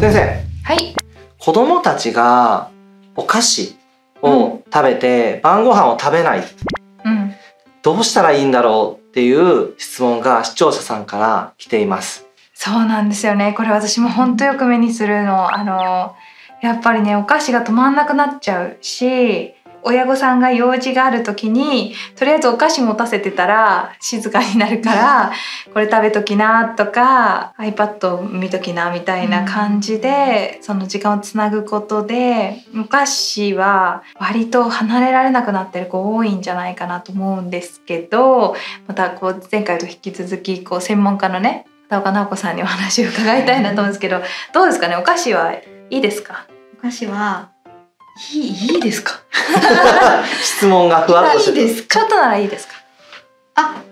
[0.00, 0.20] 先生。
[0.62, 0.94] はい。
[1.40, 2.70] 子供たちが
[3.16, 3.76] お菓子
[4.22, 6.44] を食べて晩ご飯を食べない。
[7.04, 7.34] うん。
[7.82, 12.26] どうしたらいいんだろうっていう質問が視聴者さんから来ています。
[12.54, 13.54] そうなんですよね。
[13.54, 15.52] これ私も本当よく目にするの。
[15.52, 16.14] あの
[16.62, 19.54] やっぱりねお菓子が止まんなくなっちゃうし
[19.88, 25.32] 親御さんが用事がある時にとりあえずお菓子持たせてたら静かになるから
[25.72, 38.54] これ食べときなとか iPad 見ときなみたいな感じで、その時間をつなぐことでお菓子は割と離れられなくなってる子多いんじゃないかなと思うんですけど
[38.86, 44.20] またこう前回と引き続きこう専門家のね田岡直子さんにお話を伺いたいなと思うんですけど
[44.52, 44.96] どうですかね？
[44.96, 46.46] お菓子はいいですか？
[46.78, 47.50] お菓子は
[48.34, 49.20] いいいいですか？
[50.42, 51.62] 質問がふわっとしてる。
[51.62, 52.74] いいですちょっとならいいですか？
[53.54, 53.82] あ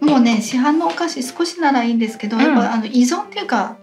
[0.00, 2.42] もうね市販のお菓子少しならいいんですけど、うん。
[2.42, 3.76] やっぱあの依存っていうか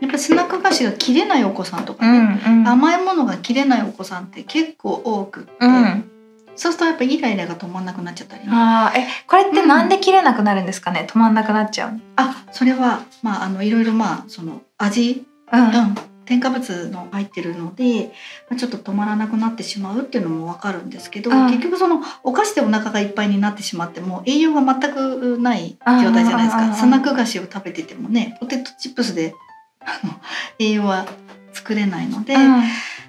[0.00, 2.68] やっぱスナック菓子が切れないお子さんとかうね、んうん。
[2.68, 6.10] 甘いものが切れないお子さんって結構多くって、うん。
[6.56, 8.48] そうするとやっぱイライラが止まんなくなっちゃったりね。
[8.52, 11.06] あーえこれってなんで切れなくなるんですかね？
[11.10, 12.00] 止まんなくなっちゃうの？
[12.16, 15.26] あそれはまああのいろいろまあその味？
[15.52, 15.60] うん。
[15.60, 15.94] うん、
[16.30, 18.12] 添加物の入ってるので、
[18.48, 26.74] まあ、ちょっと止まらなくなってしまうっていうのもわかるんですけど、うん結局そのお菓子でお腹がいっぱいになってしまっても栄養が全くない状態じゃないですか。
[26.74, 29.34] スナック菓子を食べててもねポテトチップスで
[29.80, 30.12] あの
[30.60, 31.06] 栄養は
[31.52, 32.36] 作れないので、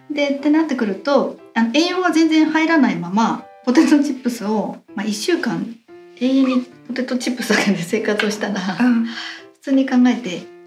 [0.10, 5.76] でってなってくるとあの栄養が全然入らないままポテトチップスを、まあ、1週間
[6.20, 9.06] 永遠にポテトチップスだけで生活をしたらうんうん。
[9.06, 9.14] 普
[9.62, 10.61] 通に考えて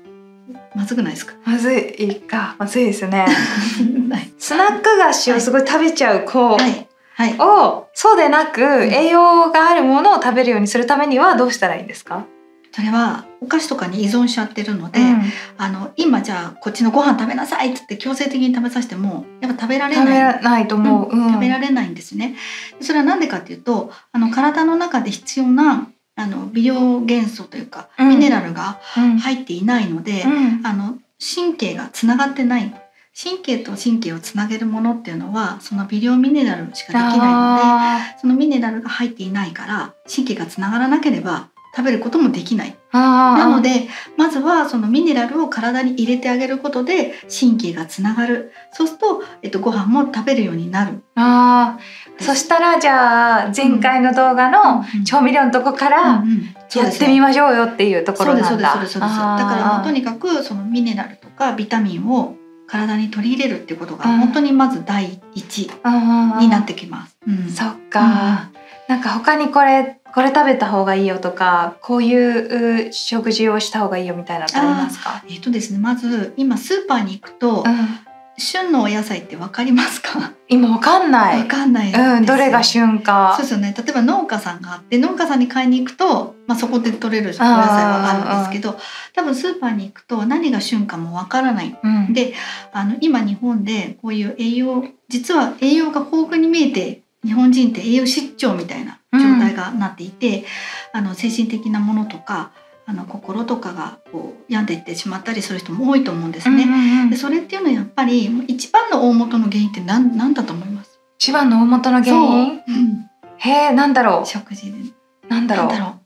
[0.75, 1.35] まずくないですか？
[1.45, 2.17] まずい。
[2.21, 3.21] かまずいですね。
[3.21, 3.27] は
[4.19, 6.87] いスナック菓子をすごい食べちゃう子はい。
[7.15, 7.37] はい。
[7.39, 12.25] をそうでなく栄養があるものを食べるようにするためにはどうしたらいいんですか、
[12.73, 15.23] それはお菓子とかに依存しちゃってるので、うん。
[15.57, 20.19] あの今じゃあこっちのご飯食べなさいって言って強制的に食べさせてもやっぱ食べられない。
[20.21, 21.29] らないと思う、うん。
[21.35, 22.35] 食べられないんですね。
[22.81, 25.87] それは何でかっていうとあの体の中で必要な
[26.17, 28.09] あの微量元素というか、うん。
[28.11, 29.19] ミネラルがうん。
[29.19, 30.67] 入っていないので、うん。
[30.67, 32.81] あの神経がつながってない。
[33.17, 42.77] 神経と神経をつなげるものっていうのはその微量ミネラルしかできないのであそのミネラルが入っていないから神経がつながらなければ食べることもできない。
[42.93, 48.53] なのでまずはそのミネラルを体に入れてあげることで神経がつながる。
[48.73, 51.03] そうすると、えっと、ご飯も食べるようになる。
[51.17, 52.23] あー。
[52.23, 56.55] そしたらじゃあ前回の動画のうん調味料のとこからうんうん。
[56.75, 59.19] やってみましょうよっていうところそうですそなうんですそうですそうです。
[59.19, 62.37] だだからとにかくそのミネラルとかビタミンを
[62.67, 67.17] 体に取り入れるっていうことがうん本当にまず第一うんになってきます。
[67.27, 67.49] うん。
[67.49, 68.51] そっか、
[68.89, 75.25] なんか他にこれこれ食べた方がいいよとかこういうう食事をした方がいいよみたいなのってありますか？
[75.29, 77.89] えっとですねまず今スーパーに行くとうん。
[78.37, 80.33] 旬のお野菜ってわかりますか？
[80.49, 81.43] 今わかんない。
[81.43, 83.35] わかんないうん、どれが旬か。
[83.37, 83.73] そうですよね。
[83.79, 88.77] 例えば農家さんがあって農家さんに買いに行くと、まあ、そこで取れるお野菜はあるんですけど
[89.15, 91.79] 多分スーパーに行くと何が旬かもわからない。
[91.81, 92.35] うん、で
[92.73, 100.45] あの今日本でこういう栄養実は栄養が豊富に見えて日本人って栄養失調みたいな状態がなっていて、
[100.93, 102.53] あの精神的なものとか
[102.87, 106.65] あの心とかがこう病んでいってしまったりする人も多いと思うんですね。
[106.65, 107.11] うんうんうん。
[107.11, 111.01] でそれっていうのはやっぱり一番の大元の原因って何何だと思います？
[111.19, 112.47] 一番の大元の原因？
[112.47, 113.11] そう、うん。
[113.39, 114.79] へえなんだろ食事で。
[114.79, 115.69] うなんだろう？
[115.69, 116.01] だろ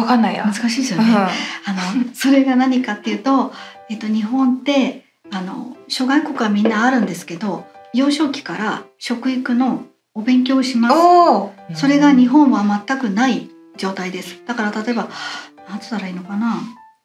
[0.00, 0.44] わかんないうや。
[0.44, 1.08] 難しいですよね。
[1.08, 1.14] うん。
[1.16, 1.30] あの
[2.14, 3.52] それが何かっていうと、
[3.88, 9.84] えっと、日本ってあの諸外国はみんなあるんですけど幼少期から食育の
[10.16, 11.78] お勉強をします。
[11.78, 14.42] それが日本は全くない状態です。
[14.46, 15.08] だから例えば
[15.68, 16.56] 何つったらいいのかな。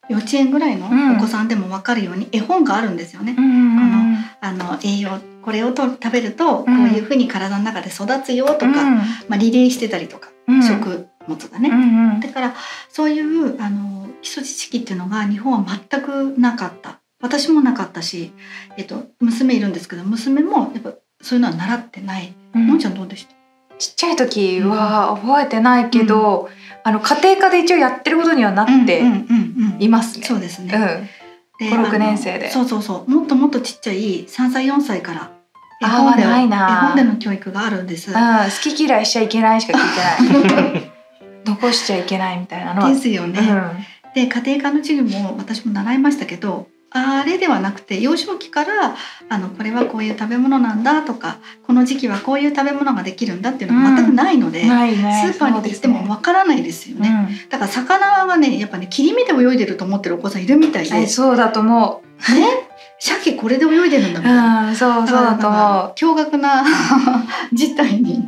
[0.10, 1.18] 幼稚園ぐらいのうん。
[1.18, 3.36] お子さんでも分かるように絵本があるんですよね。
[3.38, 8.74] うんうんうんあの栄養これをと食べるとこういうふうに体の中で育つよとか、うん。
[8.96, 10.64] まあ、リレーしてたりとか、うん。
[10.64, 11.70] 食物がね。
[11.70, 12.20] うんうん。
[12.22, 12.56] だから
[12.90, 17.02] そういうあの基礎知識っていうのが日本は全くなかった。
[17.22, 18.32] 私もなかったし、
[18.78, 22.68] えっと、娘いるんですけど娘もやっぱそういうのは習ってない、うん。
[22.68, 23.34] のんちゃんどうでした？
[23.78, 26.50] ちっちゃい時は覚えてないけど、
[26.84, 29.16] あの家庭科で一応やってることにはなってうんうん
[29.76, 30.26] うんいますね。
[30.26, 31.68] そうですね、うん。
[31.70, 32.50] で5 6あの年生で。
[32.52, 33.12] そうそうそう。
[33.12, 35.32] もっともっとちっちゃい3歳4歳から
[35.82, 36.68] 絵あ本でーないな。
[36.84, 38.12] 絵本での教育があるんです。
[38.12, 40.92] うん、好き嫌いしちゃいけないしか聞いてない。
[41.46, 42.90] 残しちゃいけないみたいなのは。
[42.90, 43.40] ですよね。
[44.14, 48.96] で家庭科の授業も私も習いましたけどあれではなくて幼少期から
[49.30, 55.32] あのこれはこういう食べ物なんだとかこの時期はこういう食べ物ができるんだっていうのが全くないので、うん、ね。
[55.34, 57.10] スーパーに行ってもわからないですよね。
[57.10, 57.48] ね。
[57.50, 62.68] だから魚はねやっぱね切り身で泳いでると思ってるお子さんいるみたいで、うん、そうだと思ね？
[63.00, 64.70] 鮭鮭これで泳いでるんだみたいな。
[64.70, 66.66] うんそうそうだと思驚愕な
[67.54, 68.28] 事態に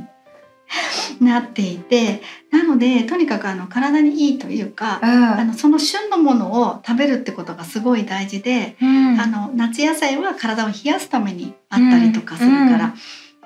[1.20, 2.22] なっていて
[2.54, 5.06] なのでとにかくあの体にいいというか、う。
[5.06, 9.20] あのその旬のものを食べるってことがすごい大事で、うん。
[9.20, 12.94] あの夏野菜は体を冷やすためにあったりとかするから、うん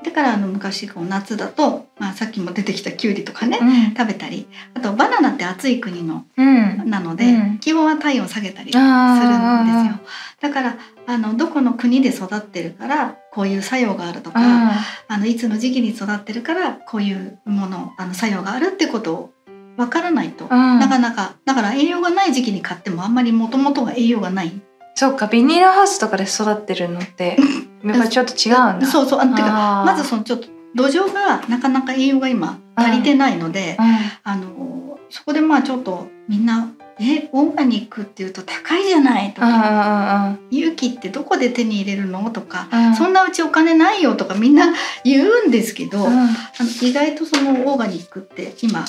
[0.03, 6.89] だからあの昔こう夏だと、まあ、さっきも出てきたきゅうりとかね、うん食べたりあとバナナって暑い国のうん。
[6.89, 9.99] なので、うん気温は体温下げたりするんですあよ。
[10.39, 10.77] だから
[11.07, 14.69] あのどこの国で育ってるからこういう作用があるとか、うん
[15.09, 19.33] あのいつの時期に育ってるからこういうものあの作用があるってことを
[19.77, 24.61] わからないと、うんなかなかだから栄養がない時期に買ってもあんまりもともとが栄養がない。
[24.95, 27.37] そっかビニールハウスとかで育ってるのって
[27.83, 28.85] やっぱりちょっと違うんだ。
[28.85, 33.85] そうそうあのてかまずそのちょっと土壌がなかなか栄養が今足りてないので、うん。
[34.23, 36.69] あのそこでまあちょっとみんな
[36.99, 42.95] 「えオーガニックっていうと高いじゃない」とうんうんかうん「勇気ってどこで手に入れるの?」とか、うん。
[42.95, 46.19] そんなうちお金ないよ」とかみんな言うんですけど、うん。
[46.19, 46.27] あ
[46.59, 48.83] の意外とそのオーガニックって今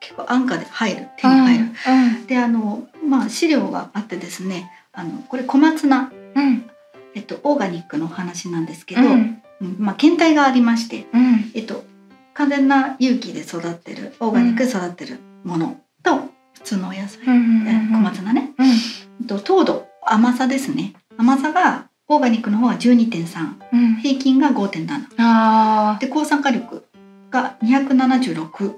[0.00, 1.64] 結構安価で入る手に入る。
[1.64, 1.66] う
[2.22, 2.26] ん。
[2.26, 6.66] であのまあ資料があってですねあのこれ小松菜、うん
[7.14, 9.42] えっと、オーガニックのお話なんですけど、うん。
[9.60, 11.50] うんまあ、検体がありまして、うん。
[11.54, 11.84] えっと、
[12.34, 16.16] 完全な有機で育ってるオーガニックで育ってるものと
[16.54, 18.66] 普通のお野菜、うんえ小松菜ね、うん。
[18.66, 18.70] え
[19.24, 20.94] っと、糖度甘さですね。
[21.18, 23.96] 甘さがオーガニックの方は12.3うん。
[23.96, 26.84] 平均が5.7あで抗酸化力
[27.30, 28.74] が276、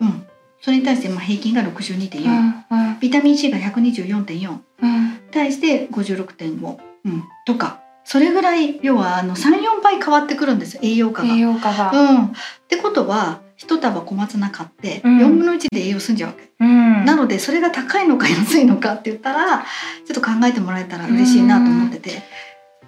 [0.00, 0.26] うん、
[0.60, 2.26] それに対してまあ平均が62.4、ー
[2.70, 3.00] うんうん。
[3.00, 4.50] ビタミン C が124.4
[4.82, 5.20] うん。
[5.30, 11.34] 対して56.5、うん、とかそれぐらい要はあの34倍変わってくるんですよ栄養価が。
[11.34, 11.90] 栄養価が。
[11.92, 12.30] うん、っ
[12.68, 15.18] てことは一束小松菜買ってうん。
[15.18, 17.04] 4分の1で栄養済んじゃうわけ、うん。
[17.04, 22.22] なのでそれが高いのか安いのかって言ったらちょっと考えてもらえたら嬉しいなと思ってて、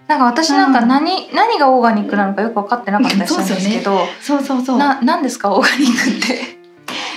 [0.08, 6.61] なんか私なんか何、何がオーガニックなのかよく分かってなかったりするんですけど、そうそうそうな何ですかオーガニックって。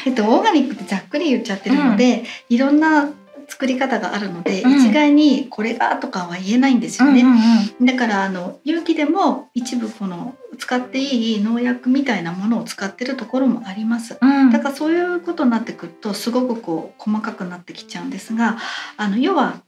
[0.06, 3.10] えっと、オーガニックってざっくり言っちゃってるので、いろんな
[3.54, 4.82] 作り方があるので、うん。
[4.82, 7.22] 一概にこれがとかは言えないんですよね。
[7.22, 7.36] うんう
[7.84, 14.18] んだからあの有機でも一部この使っていい農薬みたいなものを使ってるところもあります。
[14.20, 14.52] うん。
[14.52, 18.58] だからそういうことになってくるとすごくこう細かくなってきちゃうんですが
[18.98, 19.62] あの要は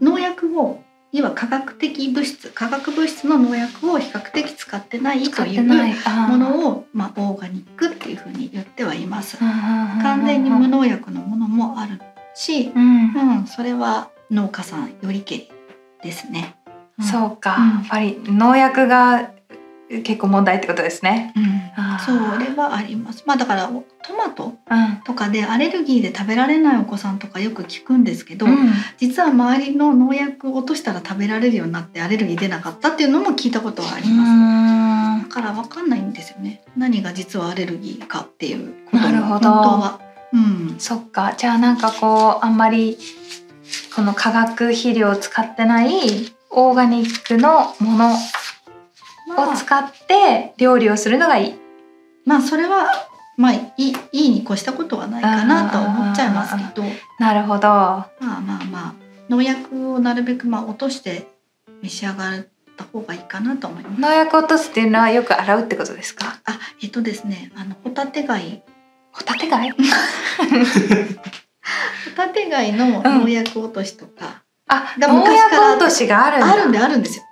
[0.00, 5.58] 農薬を要は化学的物質化学物質の農薬を比較的使ってない使とい。
[5.58, 9.36] うもをのを、まあ、オーガニックっていうふうに言ってはいます。
[9.38, 12.00] 完完全に無農薬のものもある
[12.34, 15.50] し、うんうん、それは農家さんよりけり
[16.02, 16.56] ですね。
[16.66, 16.72] うん
[17.04, 19.30] そうか、うんやっぱり農薬が
[20.04, 21.32] 結構問題ってことですね。
[21.36, 21.62] うん
[22.04, 23.24] それはあります。
[23.26, 35.28] まあだからトマトうんとかでアレルギーで食べられないお子さんとかよく聞くんですけど、うん実は周りの農薬を落としたら食べられるようになってアレルギー出なかったっていうのも聞いたことはあります。
[35.28, 36.62] だからわかんないんですよね。
[36.76, 40.11] 何が実はアレルギーかっていうことも本当は。
[40.32, 40.76] うん。
[40.78, 42.98] そっかじゃあなんかこうあんまり
[43.94, 48.16] この化学肥料を使ってないオーガニックのもの
[49.28, 51.54] まあ、を使って料理をするのがいい。
[52.26, 52.88] まあそれは
[53.36, 56.82] まあいいいいに越したことはないかなとは思っちゃいますけど、
[57.18, 57.68] なるほど。
[57.68, 58.94] まあまあまあ
[59.28, 61.28] 農薬をなるべくまあ落として
[61.82, 62.46] 召し上がっ
[62.76, 64.00] た方がいいかなと思います。
[64.00, 66.40] 農薬を落とすっていうのはよく洗うってことですか？
[66.44, 68.62] あ、えっとですね、あのホタテ貝、
[69.12, 69.70] ホタテ貝？
[69.76, 69.76] ホ
[72.16, 76.52] タテ貝の農薬落としとか、あ、が農薬落としがあるんだ。
[76.52, 77.24] あるんであるんですよ。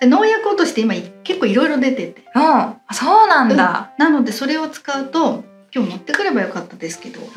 [0.00, 3.90] で農薬落としって今結構いろいろ出てて、うん、あそうなんだ。
[3.98, 7.28] なのでそれを使うと今日持ってくればよかったですけど、うん。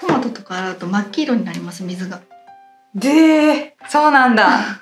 [0.00, 2.20] トマトとか洗うと真っ黄色になります水が。
[2.94, 4.81] で、そうなんだ。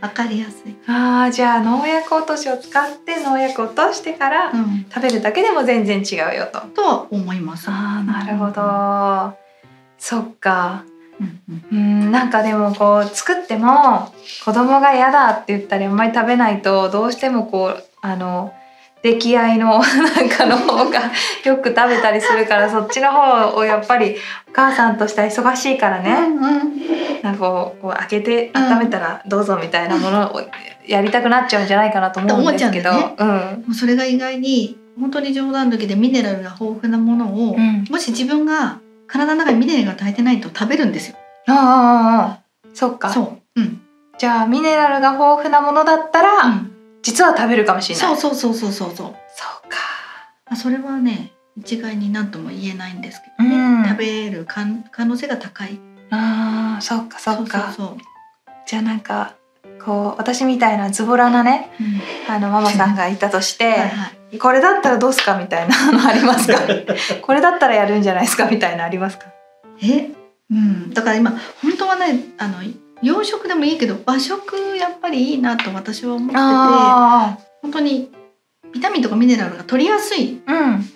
[0.00, 0.76] わかりやすい。
[0.86, 4.86] ああ、じゃあ農薬落としを使って農薬落としてからうん。
[4.88, 6.60] 食べるだけでも全然違うよと。
[6.60, 7.68] とは思います。
[7.68, 9.36] ああ、なるほど。
[9.98, 10.84] そっか。
[11.20, 11.40] うん
[11.72, 11.78] うん。
[12.04, 14.12] うん、なんかでもこう作っても
[14.44, 18.52] 子供が嫌だって言ったりあんまり食べないとどうしてもこうあの
[19.02, 21.00] 出来合いの なんかの方が
[21.44, 24.16] よく食べたりするからそっちの方をやっぱり
[24.48, 27.22] お母さんとしては忙しいからね、うんうん。
[27.22, 30.42] なんかこう開けて温めたらどうぞみたいなものを
[30.86, 32.90] やりたくなっちゃうんじゃないかなと思うんですけど。
[32.90, 41.16] 思っちうんもうそれが意外に本当に冗談抜きでミネラルが豊富なものを、うんもし自分が体の中にミネラルが足りてないと食べるんですよ。
[41.46, 42.40] ああ
[42.74, 43.60] そっかそう。
[43.60, 43.80] うん。
[44.18, 46.67] じゃあミネラルが豊富なものだったら、うん
[47.08, 48.06] 実は食べるかもしれない。
[48.06, 48.96] そうそうそうそうそうそう。
[48.96, 49.78] そうか。
[50.46, 53.84] あそれはね一概に何とも言えないんですけどね、うん。
[53.88, 55.80] 食べる可可能性が高い。
[56.10, 57.96] あーそっかそうそう
[58.66, 59.34] じゃあなんか
[59.78, 62.34] ここう私みたいなズボラなねうん。
[62.34, 64.38] あのママさんがいたとして、 はいはい。
[64.38, 66.58] これだったらどうすかみたいなのありますか？
[67.22, 69.24] これだったらやるんじゃないですかみたいなありますか？
[69.82, 70.10] え、
[70.50, 71.30] うん、だから今
[71.62, 72.58] 本当はねあの
[73.02, 78.10] 洋食でもいいけど和食やっぱりいいなと私は思っててあ本当に
[78.72, 80.40] ビタミンとかミネラルが取りやすい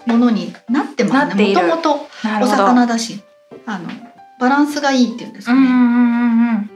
[0.07, 1.55] ものになってますね。
[1.55, 1.95] もともと
[2.43, 3.23] お魚だし
[3.67, 3.89] あの
[4.39, 6.69] バランスがいいっていうんですかね、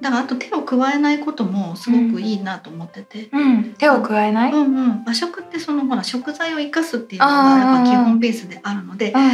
[0.00, 3.40] だからあと手を加えないこともすごくいいなと思ってて、うん。
[3.40, 3.74] うん。
[3.74, 9.30] 手を加えない、うんうん、和食ってそのほら食材を生かすっていうのがやっぱ基本ベースであるのでうん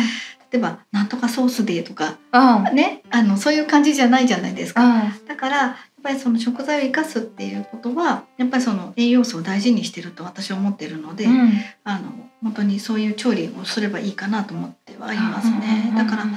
[0.51, 4.83] 例えば「なんとかソースで」とかうんねあのそういう感じじゃないじゃないですか。
[4.85, 11.53] うんだからやっぱりその食材を生かすっていうことはやっぱりその栄養素を大事にしてると私は思ってるので、うん
[11.85, 12.13] あの
[12.43, 15.93] 本当にそういう調理をすればいいかなと思ってはいますね。
[15.97, 16.29] だからお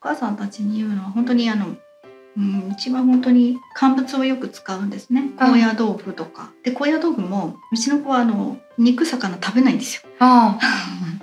[0.00, 1.76] 母さんたちに言うのは本当にあの、
[2.36, 5.30] うん、一番本当に乾物をよく使うんですね。
[5.38, 6.52] 高野豆腐とか。
[6.62, 10.02] で高野豆腐もうちの子はあの肉魚食べないんですよ。
[10.20, 10.58] うん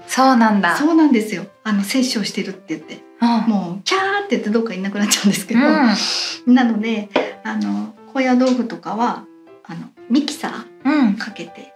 [0.07, 0.75] そうなんだ。
[0.75, 1.45] そうなんですよ。
[1.63, 3.03] あの摂取をしてるって言って。
[3.21, 6.53] うんもうキャーって言ってどっかいなくなっちゃうんですけど、うん。
[6.55, 7.09] なので
[7.43, 9.25] あの高野豆腐とかは
[9.63, 11.09] あのミキサうん。
[11.11, 11.70] ーかけて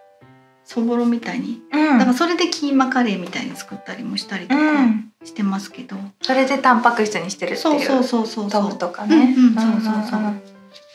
[0.65, 1.61] そぼろみたいに。
[1.71, 1.99] うん。
[1.99, 5.11] だからそれでキーマカレーみたいに作ったりもしたりとうかん。
[5.23, 8.61] してますけど、それでタンパク質にしてるってそうそういうそうそうそう。
[8.61, 9.35] 豆腐とかね。
[9.37, 10.05] うんうんそうそうそううん。
[10.09, 10.39] だか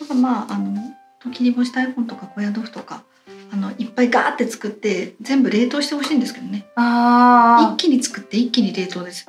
[0.09, 3.03] らまああの切り干し大根とか高野豆腐とか
[3.53, 6.67] あのいっぱいガーって作って全部冷凍してほしいんですけどね。
[6.77, 9.29] ああ一気に作って一気に冷凍です。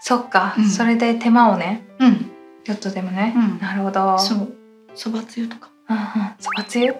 [0.00, 0.68] そっか、うん。
[0.68, 1.86] それで手間をね。
[1.98, 2.30] うん。
[2.64, 3.58] ちょっとでもね、うん。
[3.60, 4.18] なるほど。
[4.18, 4.52] そう。
[4.94, 5.70] そばつゆとか。
[5.88, 6.02] うんうん。
[6.38, 6.94] そばつゆ？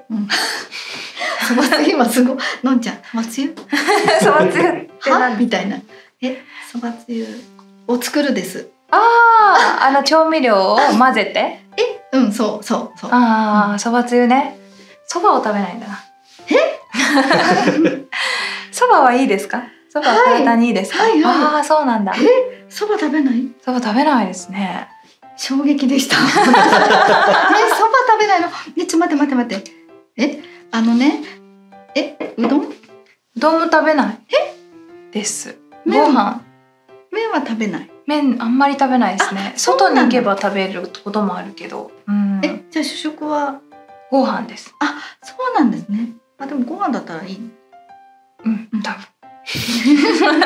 [1.49, 2.37] そばつゆ今すごい。
[2.63, 3.55] のんちゃんそばつゆ？
[4.23, 5.19] そばつゆっては？
[5.19, 5.77] 何みたいな。
[6.23, 7.27] えそばつゆ
[7.87, 8.69] を作るです。
[8.91, 8.97] あ
[9.83, 11.61] ああの調味料を混ぜて？
[12.13, 13.11] うんそうそうそう。
[13.13, 14.59] ああそばつゆね。
[15.07, 15.99] そばを食べないんだな。
[16.49, 16.79] え？
[18.71, 19.65] そばはいいですか？
[19.91, 21.35] そばは体にいいですか、はいはいはい。
[21.55, 22.15] ああそうなんだ。
[22.69, 23.49] そば食べない？
[23.65, 24.89] そば食べないですね。
[25.37, 26.17] 衝撃でした。
[26.21, 26.55] えそば食
[28.21, 28.49] べないの？
[28.79, 29.71] えちょ待って待って待って。
[30.17, 30.43] え？
[30.73, 31.23] あのね
[31.95, 32.63] えうどん？
[32.63, 32.73] う
[33.37, 34.19] どんも食べない。
[35.13, 35.59] です。
[35.85, 36.41] ご麺飯。
[37.11, 37.91] 麺は食べない？
[38.07, 39.53] 麺あんまり食べないですね。
[39.57, 41.91] 外に行けば食べることもあるけど。
[42.09, 42.41] うん。
[42.43, 43.61] えじゃあ主食は？
[44.11, 44.75] ご飯です。
[45.23, 46.11] そうなんですね。
[46.39, 47.51] あでもご飯だったらいい。
[48.45, 48.69] うん。
[48.83, 49.07] 多分。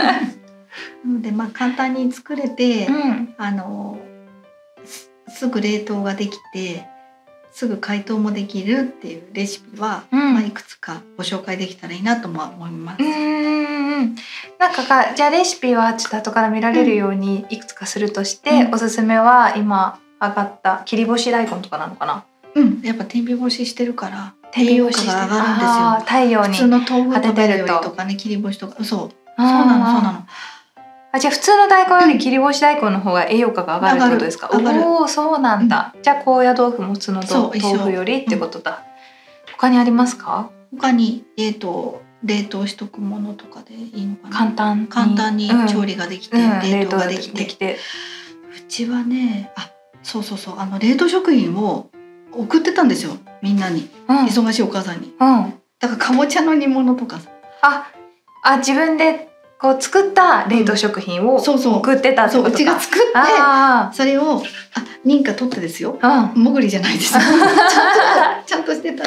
[1.05, 3.35] なのでまあ簡単に作れて、うん。
[3.39, 3.99] あの
[4.85, 6.87] すすぐ冷凍ができて
[7.57, 10.35] すぐ解凍もできるっていうレシピは、うん。
[10.35, 13.03] まあ、いくつかご紹介できたらいいなとも思います。
[13.03, 14.15] うーん
[14.59, 18.75] なんかかじゃあレシピはちょっと後から見られるようにいくつかするとして、うん。
[18.75, 22.27] おすすめは今上がった切り干し大根とかなのかな？
[22.55, 26.07] うん、やっぱ天日干ししてるから天日干しして栄養価が上がるんですよ。
[26.07, 27.81] 太陽に普通の豆腐食べると。
[27.81, 28.85] とかね切り干しとか。
[28.85, 29.09] そう。
[29.39, 30.27] そうなのそうなの
[31.13, 34.51] あじゃあ普通の大根より切り干し大根の方が栄養価が上がるってことですか？
[34.53, 38.61] おおそうなんだ、じゃあ高野豆腐も普通の豆腐よりってこと？
[38.61, 38.83] だ、
[39.53, 40.51] 他にありますか？
[40.73, 44.37] 他にえっ、と冷凍しとくものとかでいいのかな？
[44.37, 44.89] 簡単に。
[44.89, 45.69] 簡単にうん。
[45.69, 47.79] 調理ができて、うん冷凍ができて,、冷凍で
[48.59, 49.71] うちはねあ
[50.03, 50.59] そうそうそう。
[50.59, 51.89] あの冷凍食品を
[52.33, 53.17] 送ってたんですよ。
[53.43, 53.89] みんなに。
[54.09, 54.17] うん。
[54.27, 55.15] 忙しいお母さんに。
[55.19, 55.55] うん。
[55.79, 57.31] だからかぼちゃの煮物とかさ。
[57.63, 57.91] あ
[58.43, 61.75] あ自分でこう作った冷凍食品をそうそう。
[61.79, 64.43] 送ってたってそううことかちが作ってあそれを
[64.75, 65.99] あ認可取ってですよ。
[66.03, 67.15] あもぐりじゃないです。
[67.15, 69.05] よ ちゃんとちゃんとしてた。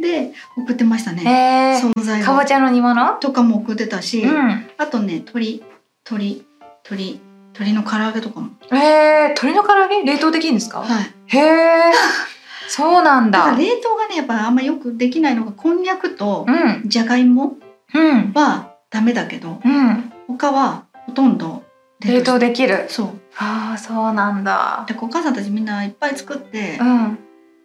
[0.00, 1.22] で送ってましたうんね。
[1.24, 1.80] へえ。
[1.80, 3.12] 惣菜をかぼちゃの煮物？
[3.20, 4.68] とかも送ってたし、うん。
[4.78, 5.62] あとね鶏
[6.08, 6.44] 鶏
[6.88, 7.20] 鶏
[7.52, 8.48] 鶏の唐揚げとかも。
[8.72, 10.02] へえ鶏の唐揚げ？
[10.02, 10.80] 冷凍できるんですか？
[10.80, 11.12] はい。
[11.26, 11.92] へえ。
[12.66, 13.54] そうなんだ。
[13.58, 16.82] 冷凍がねやっぱあんまよくできないのがこんにゃくとうん。
[16.86, 17.54] じゃがいも
[17.94, 18.32] うん。
[18.34, 20.12] はダメだけどうん。
[20.26, 21.64] 他はほとんど
[22.00, 22.86] 冷凍でできる。
[22.88, 23.08] そう。
[23.36, 24.84] ああそうなんだ。
[24.88, 27.18] でお母さんたちみんないっぱい作って、うん。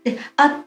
[0.03, 0.63] であ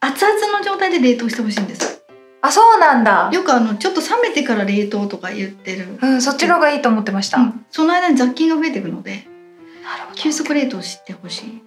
[0.00, 2.04] 熱々の状態で冷凍してほしいんです。
[2.42, 3.30] あそうなんだ。
[3.32, 7.64] よくあのちょっと冷めてから冷凍とか言ってる、うんそっちの方がいいと思ってました、うん。
[7.70, 9.26] その間に雑菌が増えていくので
[9.82, 10.16] なるほど。
[10.16, 11.62] 急速冷凍してほしい。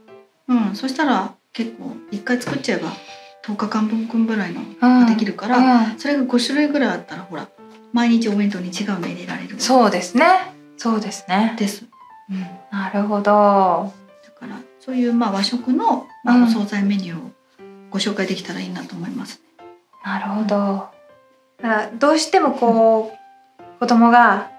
[0.49, 2.91] うんそしたら結構一回作っちゃえば
[3.43, 5.99] 10日間分ぐらいのうんができるから、うん。
[5.99, 7.47] それが5種類ぐらいあったらほら
[7.93, 9.59] 毎日お弁当に違うの入れられる。
[9.59, 10.25] そうですね。
[10.77, 11.55] そうですね。
[11.57, 11.85] です、
[12.29, 13.93] うん、だなるほど。
[14.39, 17.31] からそういうまあ和食の、まあ、惣菜メニューを
[17.89, 19.41] ご紹介できたらいいなと思います、
[20.03, 20.89] なるほど。
[21.61, 23.11] だからどうしてもこ
[23.59, 24.51] う子供が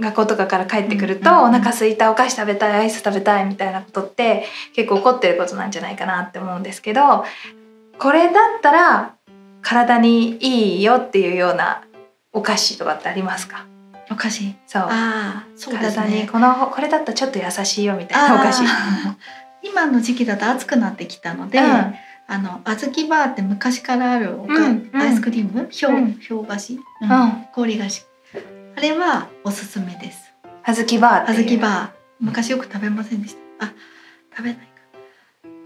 [0.00, 7.24] 学校とかから帰ってくると、うんうんお腹空いたお菓子食べたいアイス食べたいみたいなことって結構起こってることなんじゃないかなって思うんですけど
[7.98, 9.14] これだったら
[9.60, 11.84] 体にいいよっていうような
[12.32, 13.66] お菓子とかってありますか？
[14.10, 14.54] お菓子。
[14.66, 14.82] そう。
[14.82, 18.62] ああそうです体にねこのこれだったらちょっと優しいよみたいなお菓子。
[19.62, 21.94] 今の時期だと暑くなってきたので、うん。
[22.28, 25.00] あの小豆バーって昔からあるおか、うんうん。
[25.00, 25.68] アイスクリーム？
[25.70, 27.10] 氷,、うん氷菓子、うん。
[27.10, 27.46] うん。
[27.52, 28.06] 氷菓子。
[28.76, 30.32] あれはおすすめです。
[30.66, 31.48] 小豆バーっていう。
[31.48, 31.90] 小豆バー。
[32.20, 33.66] 昔よく食べませんでした？
[33.66, 33.72] あ
[34.34, 34.62] 食べないか。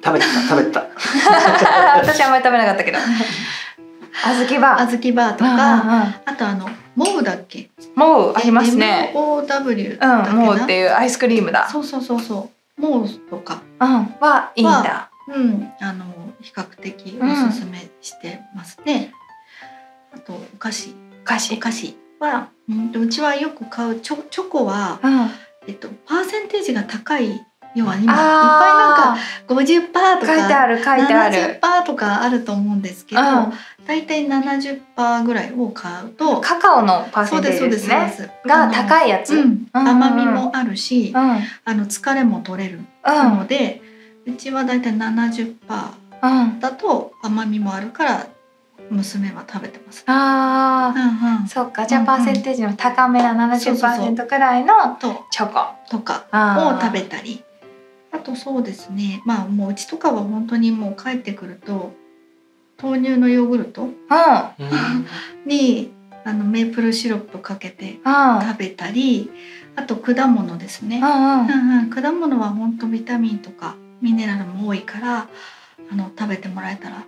[0.04, 0.86] 食べてた食べてた。
[2.00, 2.98] 私あんまり食べなかったけど
[4.24, 4.86] 小豆バー。
[4.86, 7.70] 小豆バーとうんか、あとあのモウだっけ？
[7.94, 9.12] もうありますね。
[9.12, 9.18] け
[9.98, 10.28] な？
[10.28, 11.68] うんもうっていうアイスクリームだ。
[11.68, 12.80] そうそうそうそう。
[12.80, 13.62] モウとか。
[13.80, 13.88] うん
[14.20, 15.10] はいいんだ。
[15.28, 16.04] うんあの
[16.40, 19.12] 比較的おすすめしてますね、
[20.14, 20.90] あとお菓子。
[20.90, 21.58] おお菓子。
[21.58, 24.00] 菓子は、うんと、うちはよく買う。
[24.00, 25.30] チョチョコは、うん。
[25.66, 27.44] えっと、パーセンテージが高い
[27.76, 29.16] 要は今いっぱいなんあ
[29.46, 31.60] か50%とー書いてあかる書いてある。
[31.60, 33.26] 70%とかあると思うんですけど、うん。
[33.86, 38.30] だいたい70%ぐらいを買うとカカオのパーセンテージですね。
[38.46, 39.34] がい、高いやつ、
[39.72, 41.38] 甘みもあるし、あ
[41.74, 43.82] の疲れも取れるうんので、
[44.26, 45.54] うちはだいたい70%
[46.22, 48.26] うんだと甘みもあるから
[48.90, 50.02] 娘は食べてます。
[50.06, 51.44] あうんうん。
[51.44, 51.86] ー、そっか。
[51.86, 55.60] じゃあパーセンテージの高めなそうそうそう70%くらいのとチョコ。
[55.90, 56.78] とかあー。
[56.78, 57.42] を食べたり
[58.16, 59.22] あとそうですね。
[59.24, 61.92] まあもううちとかは本当にもう帰ってくると
[62.82, 63.90] 豆乳のヨーグルトうん
[65.46, 65.92] に
[66.24, 69.30] あのメープルシロップかけてうん食べたり
[69.76, 71.90] あと果物ですね、うんうん。
[71.90, 75.28] 果物は本当ビタミンとかミネラルも多いから
[75.90, 77.04] あの食べてもらえたら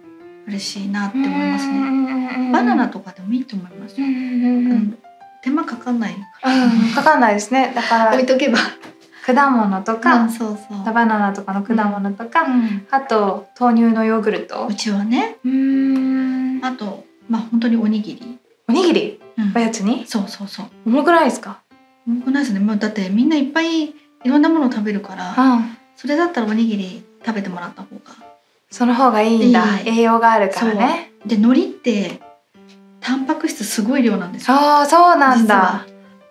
[0.47, 1.91] 嬉しいなって思いますね。
[1.91, 4.07] ねバナナとかでもいいと思いますよ。
[4.07, 4.99] うん
[5.41, 6.95] 手間かかんないうん。
[6.95, 7.73] かかんないですね。
[7.75, 8.12] だから。
[8.15, 8.59] 置いとけば。
[9.35, 10.85] 果物とうかん、そうそう。
[10.85, 12.87] バナナとかの果物とか、うん。
[12.90, 14.66] あと豆乳のヨーグルト。
[14.66, 16.61] うちはね、うん。
[16.64, 18.38] あとまあ本当におにぎり。
[18.68, 19.20] おにぎり？
[19.37, 19.52] うん。
[19.54, 20.06] おやつに？
[20.06, 20.66] そうそうそう。
[20.87, 21.60] 重くないですか？
[22.06, 22.60] 重くないですね。
[22.60, 25.76] もうだってみんないっぱいいろんなものを食べるから、うん。
[25.95, 28.02] それだったらおにぎり食べてもらった方が。
[28.71, 29.80] その方がいいんだ。
[29.84, 31.12] 栄養があるからね。
[31.26, 32.21] で海苔って
[33.00, 34.56] タンパク質すごい量なんですよ。
[34.56, 35.86] ああそうなんだ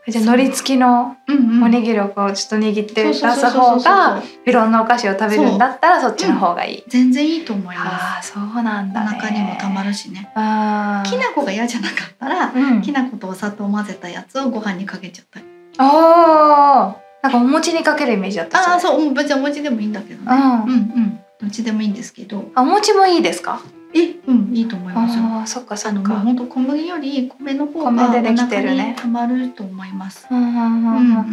[0.09, 8.91] じゃあ海苔付きのうんおにぎりをこうちょっと握って出す方がいろんなお菓子を食べるんだったらそっちの方がいい、全然いいと思いまああそうなんす。
[8.91, 9.07] おだね。
[9.19, 10.29] 腹にもたまるしね。
[10.33, 12.81] きな粉が嫌じゃなかったら、うん。
[12.81, 15.45] きな粉とお砂糖を混ぜたやつをご飯にかけちゃったり。
[15.77, 17.07] あー。
[17.23, 20.27] なんかお餅にかけるイメージだったああそう、うん別にお餅でもいいんだけどね。
[20.31, 20.63] うん。
[20.63, 21.19] うんうん。
[21.41, 22.49] どっちでもいいんですけど。
[22.55, 23.59] あお餅もいいですか？
[23.99, 25.23] え、うんいいと思いますよ。
[25.23, 30.27] あーそっかそあっか本当小麦より米の方が米でできまると思います。
[30.29, 31.25] うんうんううんんうんうん。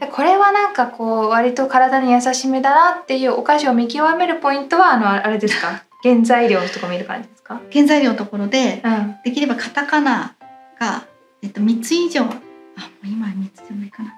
[0.00, 5.84] でこれはなんかこう割と体に優しめだなっていうお菓子を見極めるポイントはあのあれですか？
[6.02, 7.60] 原材料とか見る感じですか？
[7.72, 10.34] 原材料のところでうんできればカタカナ
[10.78, 11.06] が
[11.42, 14.10] えっと三つ以上、あもう今三つでもいいかな。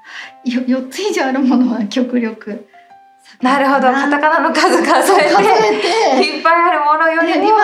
[0.45, 2.67] よ四つ以上あるものは極力
[3.43, 6.27] なるほどカタカナの数数え数て。
[6.27, 7.59] いっぱいあるものよりも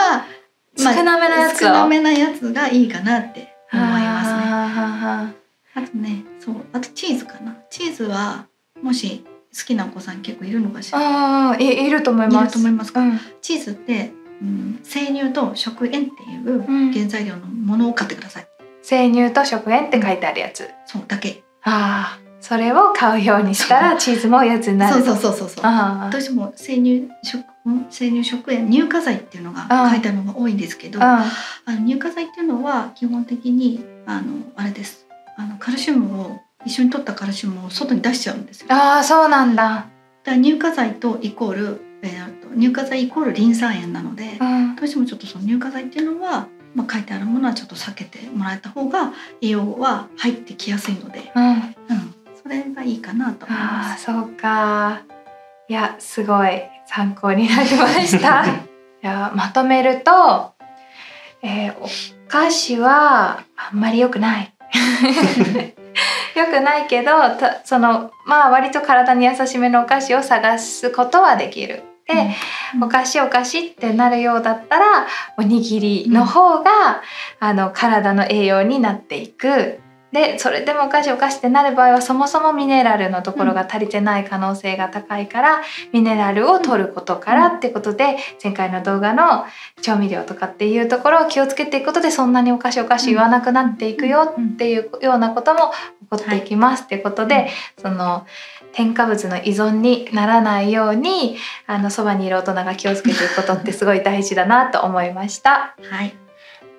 [0.76, 4.40] 少なめなやつを少なめなやつがいいかなって思いますね。
[4.44, 5.32] あ
[5.74, 7.56] あとね、そう、あとチーズかな。
[7.70, 8.46] チーズは
[8.82, 9.24] もし
[9.56, 11.50] 好きなお子さん結構いるのかしーら。
[11.52, 13.00] あーいいると思いますと思いますか？
[13.00, 18.46] うんチーズって、うん、生乳と食塩っていううん原材料のものを買ってください。
[18.82, 21.42] 生乳と食塩って書いてあるやつそうだけ。
[21.62, 25.02] ああそれを買うようにしたらチーズもおやつになる。
[25.02, 25.64] そうそうそうそうそう。
[25.64, 27.38] あどうしても生乳食
[27.70, 31.24] ん生乳食塩乳化剤っていうのがうん書いてあるのが多いんですけど、あ
[31.64, 31.72] あ。
[31.72, 35.06] の乳化剤っていうのは基本的にあのあれです。
[35.36, 38.66] あのカルシウムを一緒に取ったカルシウムを外に出しちゃうんですよ。
[38.70, 39.86] あーそうなんだ。
[40.24, 44.74] ら乳化剤とイコール、えーと乳化剤イコールリン酸塩なので、うん。
[44.74, 51.48] どうしてもちょっとその乳化剤っていうのは、まあ、書いてあるものはちょっと避けてもらえた方が栄養は入ってきやすいので、うん。
[51.48, 52.21] うん、そ
[52.52, 54.10] れがいいかなと思いあます。
[54.10, 55.02] あそうか。
[55.68, 58.44] いやすごい参考になりました。
[58.46, 58.50] い
[59.00, 60.54] やまとめると、
[61.42, 61.88] えーお
[62.28, 64.54] 菓子はあんまり良くない。
[66.34, 71.82] 良くないけどたそのまあ割と体に優しめのお菓子を探すことはできる。
[72.06, 72.34] で、
[72.74, 72.84] うん。
[72.84, 77.02] お菓子お菓子ってなるようだったらおにぎりの方が、
[77.38, 79.81] あの体の栄養になっていく
[80.12, 89.46] でそれでもお菓子お菓子ってなる場合はそもそもミネラルのところが足りてない可能性が高いから、ミネラルを取ることからってことで前回の動画の
[89.80, 95.72] 調味料とかっていうところを気をつけていくことでそんなにお菓子お菓子言わなくなっていくよっていうようなことも
[96.02, 97.48] 起こっていきますっていうことで、
[97.80, 98.26] その
[98.74, 105.74] 添加物の依存にならないようにあのそばにいる大人が気をつけていくことってすごい大事だなと思いました。
[105.90, 106.14] はい。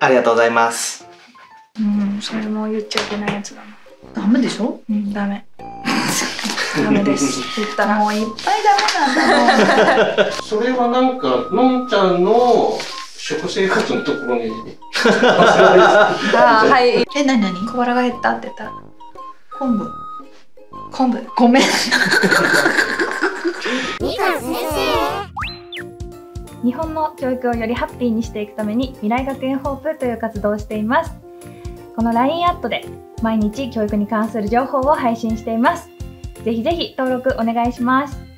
[0.00, 1.03] ありがとうございます
[1.80, 3.62] うん、それも言っちゃいけないやつだ
[4.14, 4.22] な。
[4.22, 4.80] ダメでしょ？
[4.88, 5.44] うん、ダメ。
[6.84, 7.40] ダメです。
[7.60, 7.98] 言ったら。
[7.98, 12.78] もういっぱいダメなんだもん それはなんかのんちゃんの
[13.16, 14.50] 食生活のところに
[15.24, 17.04] あーはい。
[17.16, 18.72] えなになに小腹が減ったって言ったら。
[19.58, 19.90] 昆布
[20.92, 21.18] 昆布。
[21.36, 21.62] ごめん
[26.62, 31.12] 日本の教育をよりハッピーにしていくために未来学園ホープという活動をしています
[31.96, 32.84] この LINE アットで
[33.22, 35.88] 毎日教育に関する情報を配信しています。
[36.44, 38.33] ぜひぜひ登録お願いします。